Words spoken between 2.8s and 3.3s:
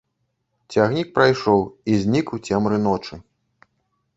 ночы.